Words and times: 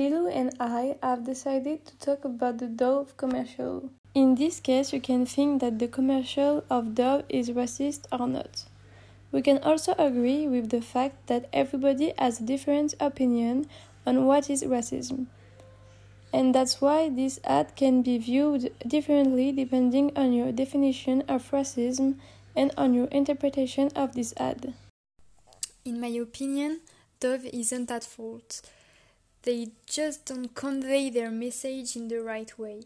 Lilou 0.00 0.34
and 0.34 0.50
I 0.58 0.96
have 1.02 1.24
decided 1.24 1.84
to 1.84 1.94
talk 1.98 2.24
about 2.24 2.56
the 2.56 2.68
Dove 2.68 3.14
commercial. 3.18 3.90
In 4.14 4.34
this 4.34 4.58
case, 4.58 4.94
you 4.94 5.00
can 5.00 5.26
think 5.26 5.60
that 5.60 5.78
the 5.78 5.88
commercial 5.88 6.64
of 6.70 6.94
Dove 6.94 7.24
is 7.28 7.50
racist 7.50 8.06
or 8.10 8.26
not. 8.26 8.64
We 9.30 9.42
can 9.42 9.58
also 9.58 9.94
agree 9.98 10.48
with 10.48 10.70
the 10.70 10.80
fact 10.80 11.26
that 11.26 11.50
everybody 11.52 12.14
has 12.18 12.40
a 12.40 12.44
different 12.44 12.94
opinion 12.98 13.66
on 14.06 14.24
what 14.24 14.48
is 14.48 14.64
racism. 14.64 15.26
And 16.32 16.54
that's 16.54 16.80
why 16.80 17.10
this 17.10 17.38
ad 17.44 17.76
can 17.76 18.00
be 18.00 18.16
viewed 18.16 18.72
differently 18.86 19.52
depending 19.52 20.16
on 20.16 20.32
your 20.32 20.50
definition 20.50 21.24
of 21.28 21.50
racism 21.50 22.14
and 22.56 22.72
on 22.78 22.94
your 22.94 23.08
interpretation 23.08 23.90
of 23.94 24.14
this 24.14 24.32
ad. 24.38 24.72
In 25.84 26.00
my 26.00 26.08
opinion, 26.08 26.80
Dove 27.20 27.44
isn't 27.52 27.90
at 27.90 28.04
fault. 28.04 28.62
They 29.42 29.68
just 29.86 30.26
don't 30.26 30.54
convey 30.54 31.10
their 31.10 31.30
message 31.30 31.96
in 31.96 32.08
the 32.08 32.20
right 32.20 32.58
way. 32.58 32.82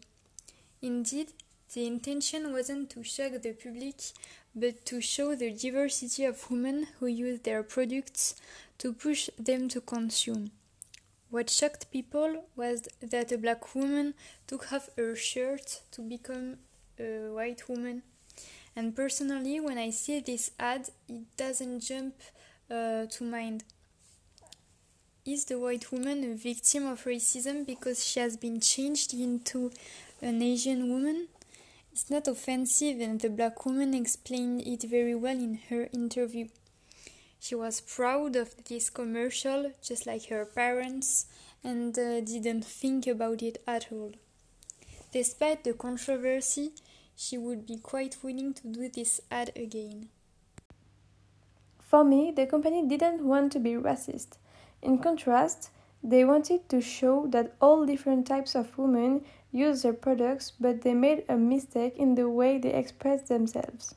Indeed, 0.81 1.33
the 1.73 1.85
intention 1.85 2.53
wasn't 2.53 2.89
to 2.91 3.03
shock 3.03 3.41
the 3.41 3.51
public, 3.51 3.95
but 4.55 4.85
to 4.85 5.01
show 5.01 5.35
the 5.35 5.51
diversity 5.51 6.23
of 6.23 6.49
women 6.49 6.87
who 6.99 7.07
use 7.07 7.41
their 7.41 7.63
products 7.63 8.35
to 8.77 8.93
push 8.93 9.29
them 9.37 9.67
to 9.69 9.81
consume. 9.81 10.51
What 11.29 11.49
shocked 11.49 11.91
people 11.91 12.45
was 12.55 12.87
that 13.01 13.33
a 13.33 13.37
black 13.37 13.75
woman 13.75 14.13
took 14.47 14.71
off 14.71 14.89
her 14.95 15.15
shirt 15.15 15.81
to 15.91 16.01
become 16.01 16.57
a 16.97 17.31
white 17.33 17.67
woman. 17.67 18.03
And 18.75 18.95
personally, 18.95 19.59
when 19.59 19.77
I 19.77 19.89
see 19.89 20.21
this 20.21 20.51
ad, 20.57 20.89
it 21.09 21.23
doesn't 21.35 21.81
jump 21.81 22.15
uh, 22.69 23.07
to 23.07 23.23
mind. 23.23 23.65
Is 25.25 25.45
the 25.45 25.57
white 25.57 25.91
woman 25.91 26.23
a 26.23 26.35
victim 26.35 26.85
of 26.85 27.05
racism 27.05 27.65
because 27.65 28.05
she 28.05 28.19
has 28.19 28.37
been 28.37 28.59
changed 28.59 29.11
into 29.11 29.71
an 30.21 30.39
Asian 30.43 30.87
woman? 30.87 31.29
It's 31.91 32.11
not 32.11 32.27
offensive, 32.27 33.01
and 33.01 33.19
the 33.19 33.31
black 33.31 33.65
woman 33.65 33.95
explained 33.95 34.61
it 34.67 34.83
very 34.83 35.15
well 35.15 35.35
in 35.35 35.61
her 35.71 35.89
interview. 35.91 36.49
She 37.39 37.55
was 37.55 37.81
proud 37.81 38.35
of 38.35 38.53
this 38.65 38.91
commercial, 38.91 39.71
just 39.81 40.05
like 40.05 40.27
her 40.27 40.45
parents, 40.45 41.25
and 41.63 41.97
uh, 41.97 42.21
didn't 42.21 42.63
think 42.63 43.07
about 43.07 43.41
it 43.41 43.57
at 43.65 43.91
all. 43.91 44.11
Despite 45.11 45.63
the 45.63 45.73
controversy, 45.73 46.73
she 47.15 47.39
would 47.39 47.65
be 47.65 47.77
quite 47.77 48.17
willing 48.21 48.53
to 48.53 48.67
do 48.67 48.89
this 48.89 49.21
ad 49.31 49.51
again. 49.55 50.09
For 51.81 52.03
me, 52.03 52.31
the 52.31 52.45
company 52.45 52.87
didn't 52.87 53.25
want 53.25 53.51
to 53.53 53.59
be 53.59 53.71
racist. 53.71 54.37
In 54.85 54.99
contrast, 54.99 55.71
they 56.03 56.23
wanted 56.23 56.69
to 56.69 56.79
show 56.79 57.25
that 57.29 57.55
all 57.59 57.87
different 57.87 58.27
types 58.27 58.53
of 58.53 58.77
women 58.77 59.25
use 59.51 59.81
their 59.81 59.93
products, 59.93 60.51
but 60.59 60.83
they 60.83 60.93
made 60.93 61.25
a 61.27 61.35
mistake 61.35 61.97
in 61.97 62.13
the 62.13 62.29
way 62.29 62.59
they 62.59 62.71
express 62.71 63.23
themselves. 63.23 63.95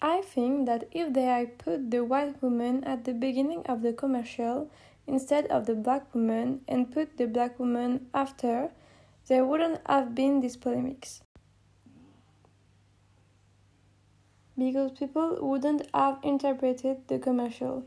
I 0.00 0.20
think 0.20 0.66
that 0.66 0.86
if 0.92 1.12
they 1.12 1.24
had 1.24 1.58
put 1.58 1.90
the 1.90 2.04
white 2.04 2.40
woman 2.40 2.84
at 2.84 3.04
the 3.04 3.12
beginning 3.12 3.66
of 3.66 3.82
the 3.82 3.92
commercial 3.92 4.70
instead 5.08 5.46
of 5.46 5.66
the 5.66 5.74
black 5.74 6.14
woman 6.14 6.60
and 6.68 6.92
put 6.92 7.16
the 7.16 7.26
black 7.26 7.58
woman 7.58 8.06
after, 8.14 8.70
there 9.26 9.44
wouldn't 9.44 9.80
have 9.86 10.14
been 10.14 10.40
these 10.40 10.56
polemics. 10.56 11.22
Because 14.56 14.92
people 14.92 15.38
wouldn't 15.40 15.88
have 15.92 16.18
interpreted 16.22 17.08
the 17.08 17.18
commercial, 17.18 17.84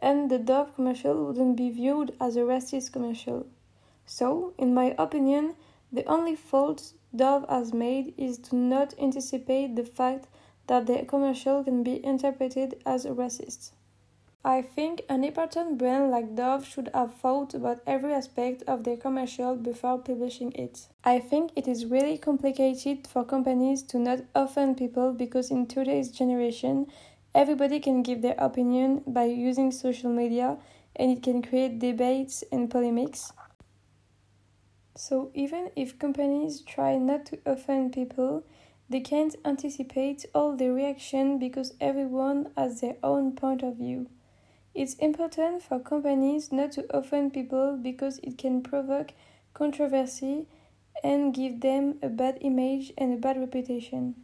and 0.00 0.30
the 0.30 0.38
Dove 0.38 0.74
commercial 0.74 1.24
wouldn't 1.26 1.56
be 1.56 1.70
viewed 1.70 2.14
as 2.20 2.36
a 2.36 2.40
racist 2.40 2.92
commercial. 2.92 3.46
So, 4.06 4.54
in 4.56 4.74
my 4.74 4.94
opinion, 4.98 5.54
the 5.92 6.04
only 6.04 6.36
fault 6.36 6.92
Dove 7.14 7.46
has 7.48 7.72
made 7.72 8.14
is 8.16 8.38
to 8.38 8.56
not 8.56 8.94
anticipate 8.98 9.76
the 9.76 9.84
fact 9.84 10.26
that 10.66 10.86
the 10.86 11.04
commercial 11.04 11.64
can 11.64 11.82
be 11.82 12.04
interpreted 12.04 12.80
as 12.84 13.06
racist. 13.06 13.70
I 14.44 14.62
think 14.62 15.02
an 15.08 15.24
important 15.24 15.78
brand 15.78 16.10
like 16.10 16.36
Dove 16.36 16.64
should 16.64 16.90
have 16.94 17.14
thought 17.14 17.54
about 17.54 17.80
every 17.86 18.14
aspect 18.14 18.62
of 18.68 18.84
their 18.84 18.96
commercial 18.96 19.56
before 19.56 19.98
publishing 19.98 20.52
it. 20.52 20.86
I 21.02 21.18
think 21.18 21.50
it 21.56 21.66
is 21.66 21.86
really 21.86 22.16
complicated 22.18 23.06
for 23.06 23.24
companies 23.24 23.82
to 23.84 23.98
not 23.98 24.20
offend 24.34 24.76
people 24.76 25.12
because 25.12 25.50
in 25.50 25.66
today's 25.66 26.10
generation, 26.10 26.86
everybody 27.38 27.78
can 27.78 28.02
give 28.02 28.20
their 28.20 28.34
opinion 28.36 29.00
by 29.06 29.22
using 29.22 29.70
social 29.70 30.10
media 30.10 30.56
and 30.96 31.16
it 31.16 31.22
can 31.22 31.40
create 31.40 31.78
debates 31.78 32.42
and 32.50 32.68
polemics. 32.68 33.32
So, 34.96 35.30
even 35.34 35.70
if 35.76 36.00
companies 36.00 36.62
try 36.62 36.98
not 36.98 37.26
to 37.26 37.38
offend 37.46 37.92
people, 37.92 38.42
they 38.90 38.98
can't 38.98 39.36
anticipate 39.44 40.26
all 40.34 40.56
the 40.56 40.72
reaction 40.72 41.38
because 41.38 41.74
everyone 41.80 42.50
has 42.56 42.80
their 42.80 42.96
own 43.04 43.36
point 43.36 43.62
of 43.62 43.76
view. 43.76 44.08
It's 44.74 44.94
important 44.94 45.62
for 45.62 45.78
companies 45.78 46.50
not 46.50 46.72
to 46.72 46.86
offend 46.90 47.34
people 47.34 47.78
because 47.80 48.18
it 48.24 48.36
can 48.36 48.62
provoke 48.62 49.12
controversy 49.54 50.48
and 51.04 51.32
give 51.32 51.60
them 51.60 52.00
a 52.02 52.08
bad 52.08 52.38
image 52.40 52.92
and 52.98 53.14
a 53.14 53.16
bad 53.16 53.38
reputation. 53.38 54.16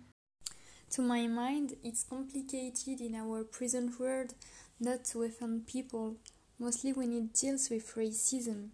To 0.94 1.02
my 1.02 1.26
mind, 1.26 1.74
it's 1.82 2.04
complicated 2.04 3.00
in 3.00 3.16
our 3.16 3.42
present 3.42 3.98
world 3.98 4.32
not 4.78 5.02
to 5.06 5.24
offend 5.24 5.66
people, 5.66 6.14
mostly 6.56 6.92
when 6.92 7.12
it 7.12 7.32
deals 7.32 7.68
with 7.68 7.96
racism. 7.96 8.68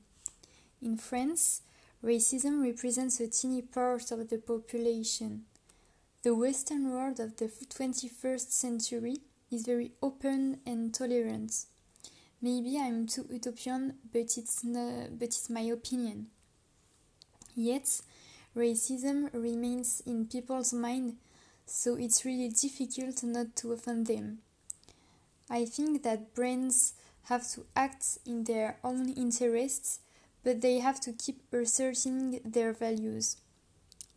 In 0.83 0.99
France, 0.99 1.63
racism 2.05 2.63
represents 2.63 3.21
a 3.21 3.29
tiny 3.29 3.63
part 3.63 4.11
of 4.11 4.29
the 4.29 4.37
population. 4.37 5.47
The 6.23 6.35
Western 6.35 6.91
world 6.91 7.21
of 7.21 7.37
the 7.37 7.47
21st 7.47 8.51
century 8.53 9.17
is 9.51 9.65
very 9.65 9.93
open 10.03 10.61
and 10.67 10.93
tolerant. 10.93 11.65
Maybe 12.43 12.79
I'm 12.79 13.07
too 13.07 13.25
utopian, 13.31 13.95
but 14.13 14.37
it's, 14.37 14.63
not, 14.63 15.19
but 15.19 15.29
it's 15.29 15.49
my 15.49 15.63
opinion. 15.63 16.27
Yet, 17.57 18.03
racism 18.55 19.31
remains 19.33 20.03
in 20.05 20.27
people's 20.27 20.75
mind, 20.75 21.17
so 21.71 21.95
it's 21.95 22.25
really 22.25 22.49
difficult 22.49 23.23
not 23.23 23.55
to 23.57 23.73
offend 23.73 24.07
them. 24.07 24.39
I 25.49 25.65
think 25.65 26.03
that 26.03 26.35
brands 26.35 26.95
have 27.25 27.49
to 27.53 27.65
act 27.77 28.19
in 28.27 28.45
their 28.45 28.79
own 28.83 29.09
interests, 29.11 30.01
but 30.43 30.61
they 30.61 30.81
have 30.81 31.01
to 31.01 31.13
keep 31.13 31.41
asserting 31.53 32.41
their 32.45 32.73
values. 32.73 33.37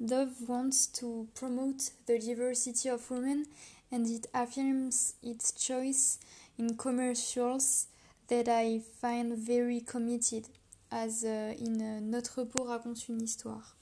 Dove 0.03 0.49
wants 0.49 0.87
to 0.87 1.27
promote 1.35 1.91
the 2.07 2.17
diversity 2.17 2.89
of 2.89 3.09
women 3.11 3.45
and 3.91 4.07
it 4.07 4.25
affirms 4.33 5.13
its 5.21 5.51
choice 5.51 6.17
in 6.57 6.75
commercials 6.75 7.87
that 8.27 8.47
I 8.47 8.79
find 8.79 9.37
very 9.37 9.81
committed, 9.81 10.47
as 10.91 11.23
uh, 11.23 11.53
in 11.59 11.81
uh, 11.81 11.99
Notre 12.01 12.45
Peau 12.45 12.65
raconte 12.65 13.09
une 13.09 13.21
histoire. 13.21 13.75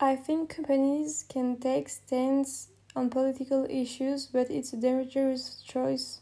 I 0.00 0.16
think 0.16 0.56
companies 0.56 1.26
can 1.28 1.58
take 1.58 1.90
stands 1.90 2.68
on 3.00 3.08
political 3.08 3.66
issues, 3.70 4.26
but 4.26 4.50
it's 4.50 4.74
a 4.74 4.76
dangerous 4.76 5.62
choice. 5.66 6.20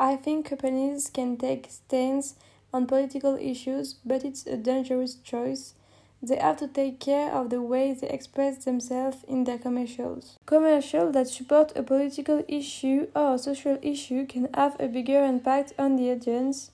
I 0.00 0.16
think 0.16 0.48
companies 0.48 1.10
can 1.12 1.36
take 1.36 1.68
stands 1.68 2.34
on 2.72 2.86
political 2.86 3.36
issues, 3.36 3.96
but 4.06 4.24
it's 4.24 4.46
a 4.46 4.56
dangerous 4.56 5.16
choice 5.16 5.74
they 6.22 6.36
have 6.36 6.56
to 6.56 6.68
take 6.68 7.00
care 7.00 7.30
of 7.32 7.50
the 7.50 7.60
way 7.60 7.92
they 7.92 8.08
express 8.08 8.64
themselves 8.64 9.18
in 9.28 9.44
their 9.44 9.58
commercials. 9.58 10.38
Commercials 10.46 11.12
that 11.14 11.28
support 11.28 11.72
a 11.76 11.82
political 11.82 12.44
issue 12.48 13.08
or 13.14 13.34
a 13.34 13.38
social 13.38 13.76
issue 13.82 14.24
can 14.24 14.48
have 14.54 14.76
a 14.80 14.86
bigger 14.86 15.24
impact 15.24 15.72
on 15.78 15.96
the 15.96 16.10
audience, 16.12 16.70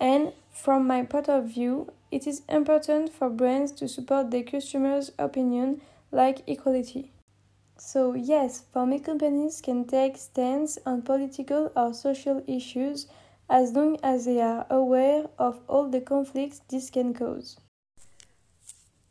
and 0.00 0.32
from 0.50 0.86
my 0.86 1.02
point 1.02 1.28
of 1.28 1.44
view, 1.46 1.92
it 2.10 2.26
is 2.26 2.42
important 2.48 3.12
for 3.12 3.28
brands 3.28 3.72
to 3.72 3.88
support 3.88 4.30
their 4.30 4.44
customers' 4.44 5.10
opinion 5.18 5.80
like 6.12 6.42
equality. 6.46 7.10
So, 7.86 8.14
yes, 8.14 8.64
me, 8.74 8.98
companies 8.98 9.60
can 9.60 9.84
take 9.84 10.16
stands 10.16 10.78
on 10.86 11.02
political 11.02 11.70
or 11.76 11.92
social 11.92 12.42
issues 12.46 13.06
as 13.50 13.74
long 13.74 13.98
as 14.02 14.24
they 14.24 14.40
are 14.40 14.66
aware 14.70 15.26
of 15.38 15.60
all 15.68 15.90
the 15.90 16.00
conflicts 16.00 16.62
this 16.70 16.88
can 16.88 17.12
cause. 17.12 17.58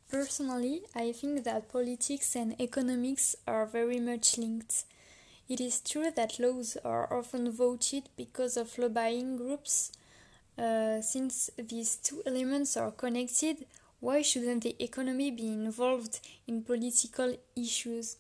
Personally, 0.10 0.82
I 0.96 1.12
think 1.12 1.44
that 1.44 1.70
politics 1.72 2.36
and 2.36 2.60
economics 2.60 3.36
are 3.48 3.68
very 3.68 4.00
much 4.00 4.40
linked. 4.40 4.86
It 5.48 5.62
is 5.62 5.80
true 5.80 6.10
that 6.10 6.40
laws 6.40 6.76
are 6.84 7.14
often 7.14 7.52
voted 7.52 8.10
because 8.18 8.58
of 8.58 8.76
lobbying 8.80 9.38
groups. 9.38 9.92
Uh, 10.58 11.00
since 11.00 11.52
these 11.60 11.98
two 11.98 12.24
elements 12.26 12.76
are 12.76 12.92
connected, 12.92 13.68
why 14.00 14.24
shouldn't 14.24 14.64
the 14.64 14.76
economy 14.84 15.30
be 15.30 15.48
involved 15.48 16.20
in 16.48 16.64
political 16.64 17.38
issues? 17.56 18.18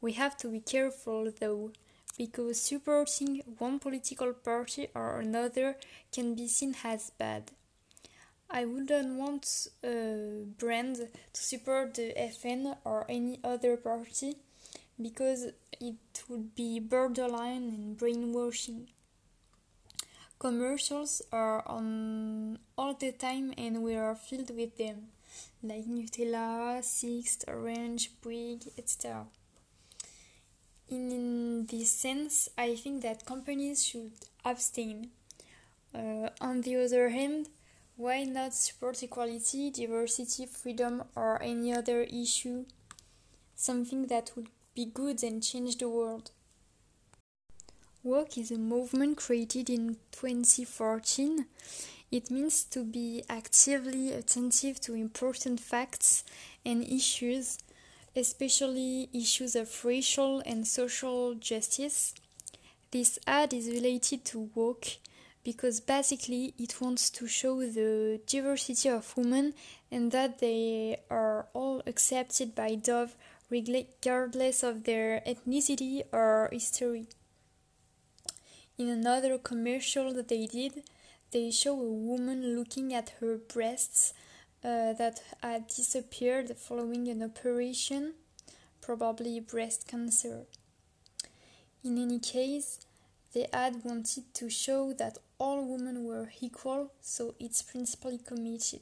We 0.00 0.12
have 0.12 0.36
to 0.38 0.48
be 0.48 0.60
careful 0.60 1.30
though, 1.38 1.72
because 2.16 2.60
supporting 2.60 3.42
one 3.58 3.78
political 3.78 4.32
party 4.32 4.88
or 4.94 5.20
another 5.20 5.76
can 6.12 6.34
be 6.34 6.48
seen 6.48 6.74
as 6.84 7.10
bad. 7.10 7.50
I 8.50 8.64
wouldn't 8.64 9.16
want 9.16 9.68
a 9.84 10.44
brand 10.58 10.96
to 10.96 11.40
support 11.40 11.94
the 11.94 12.12
FN 12.18 12.76
or 12.84 13.06
any 13.08 13.38
other 13.44 13.76
party 13.76 14.36
because 15.00 15.52
it 15.80 16.24
would 16.28 16.54
be 16.54 16.80
borderline 16.80 17.62
and 17.62 17.96
brainwashing. 17.96 18.88
Commercials 20.38 21.22
are 21.30 21.62
on 21.68 22.58
all 22.76 22.94
the 22.94 23.12
time 23.12 23.54
and 23.56 23.82
we 23.82 23.94
are 23.94 24.14
filled 24.14 24.50
with 24.56 24.76
them, 24.78 25.08
like 25.62 25.86
Nutella, 25.86 26.82
Sixt, 26.82 27.44
Orange, 27.46 28.10
Bouygues, 28.20 28.68
etc. 28.76 29.26
In 30.90 31.66
this 31.66 31.92
sense, 31.92 32.48
I 32.58 32.74
think 32.74 33.02
that 33.02 33.24
companies 33.24 33.86
should 33.86 34.10
abstain. 34.44 35.10
Uh, 35.94 36.30
on 36.40 36.62
the 36.62 36.84
other 36.84 37.10
hand, 37.10 37.48
why 37.96 38.24
not 38.24 38.54
support 38.54 39.00
equality, 39.00 39.70
diversity, 39.70 40.46
freedom, 40.46 41.04
or 41.14 41.40
any 41.40 41.72
other 41.72 42.02
issue? 42.02 42.64
Something 43.54 44.08
that 44.08 44.32
would 44.34 44.48
be 44.74 44.86
good 44.86 45.22
and 45.22 45.40
change 45.40 45.76
the 45.76 45.88
world. 45.88 46.32
Woke 48.02 48.36
is 48.36 48.50
a 48.50 48.58
movement 48.58 49.18
created 49.18 49.70
in 49.70 49.96
2014. 50.10 51.46
It 52.10 52.32
means 52.32 52.64
to 52.64 52.82
be 52.82 53.22
actively 53.28 54.12
attentive 54.12 54.80
to 54.80 54.94
important 54.94 55.60
facts 55.60 56.24
and 56.66 56.82
issues, 56.82 57.58
especially 58.16 59.08
issues 59.12 59.54
of 59.54 59.84
racial 59.84 60.42
and 60.44 60.66
social 60.66 61.34
justice. 61.34 62.14
This 62.90 63.18
ad 63.26 63.52
is 63.54 63.68
related 63.68 64.24
to 64.26 64.50
woke 64.54 64.86
because 65.44 65.80
basically 65.80 66.54
it 66.58 66.80
wants 66.80 67.08
to 67.10 67.26
show 67.26 67.60
the 67.60 68.20
diversity 68.26 68.88
of 68.88 69.16
women 69.16 69.54
and 69.90 70.12
that 70.12 70.40
they 70.40 71.00
are 71.10 71.46
all 71.54 71.82
accepted 71.86 72.54
by 72.54 72.74
Dove 72.74 73.16
regardless 73.48 74.62
of 74.62 74.84
their 74.84 75.22
ethnicity 75.26 76.02
or 76.12 76.48
history. 76.52 77.06
In 78.78 78.88
another 78.88 79.38
commercial 79.38 80.12
that 80.14 80.28
they 80.28 80.46
did, 80.46 80.84
they 81.32 81.50
show 81.50 81.74
a 81.80 81.92
woman 81.92 82.56
looking 82.56 82.94
at 82.94 83.14
her 83.20 83.36
breasts 83.36 84.12
uh, 84.62 84.92
that 84.94 85.22
had 85.42 85.66
disappeared 85.68 86.56
following 86.56 87.08
an 87.08 87.22
operation, 87.22 88.14
probably 88.80 89.40
breast 89.40 89.88
cancer. 89.88 90.46
In 91.82 91.96
any 91.98 92.18
case, 92.18 92.80
the 93.32 93.54
ad 93.54 93.84
wanted 93.84 94.34
to 94.34 94.50
show 94.50 94.92
that 94.94 95.18
all 95.38 95.64
women 95.64 96.04
were 96.04 96.30
equal, 96.40 96.92
so 97.00 97.34
it's 97.38 97.62
principally 97.62 98.18
committed. 98.18 98.80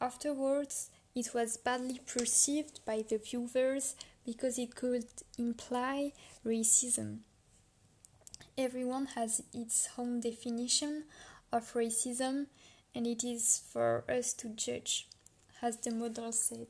Afterwards, 0.00 0.90
it 1.14 1.32
was 1.34 1.56
badly 1.58 2.00
perceived 2.04 2.80
by 2.84 3.04
the 3.08 3.18
viewers 3.18 3.94
because 4.24 4.58
it 4.58 4.74
could 4.74 5.06
imply 5.38 6.12
racism. 6.44 7.18
Everyone 8.58 9.06
has 9.14 9.42
its 9.52 9.88
own 9.96 10.20
definition 10.20 11.04
of 11.52 11.72
racism, 11.74 12.46
and 12.94 13.06
it 13.06 13.24
is 13.24 13.62
for 13.72 14.04
us 14.08 14.32
to 14.34 14.48
judge, 14.48 15.08
as 15.60 15.76
the 15.78 15.90
model 15.90 16.32
said. 16.32 16.68